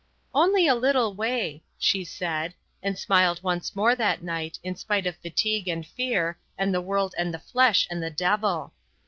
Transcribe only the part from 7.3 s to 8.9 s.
the flesh and the devil.